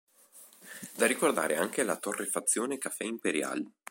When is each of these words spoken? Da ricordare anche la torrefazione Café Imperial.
Da 0.97 1.05
ricordare 1.05 1.57
anche 1.57 1.83
la 1.83 1.95
torrefazione 1.95 2.79
Café 2.79 3.03
Imperial. 3.05 3.71